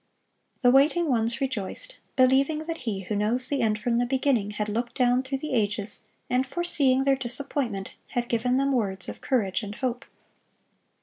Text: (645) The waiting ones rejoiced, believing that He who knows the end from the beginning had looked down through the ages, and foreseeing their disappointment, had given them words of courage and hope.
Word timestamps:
(645) 0.61 0.61
The 0.63 0.75
waiting 0.75 1.11
ones 1.11 1.39
rejoiced, 1.39 1.97
believing 2.15 2.65
that 2.65 2.85
He 2.89 3.01
who 3.01 3.15
knows 3.15 3.49
the 3.49 3.61
end 3.61 3.77
from 3.77 3.99
the 3.99 4.07
beginning 4.07 4.49
had 4.49 4.67
looked 4.67 4.95
down 4.95 5.21
through 5.21 5.37
the 5.37 5.53
ages, 5.53 6.05
and 6.27 6.43
foreseeing 6.43 7.03
their 7.03 7.15
disappointment, 7.15 7.93
had 8.07 8.27
given 8.27 8.57
them 8.57 8.71
words 8.71 9.07
of 9.07 9.21
courage 9.21 9.61
and 9.61 9.75
hope. 9.75 10.05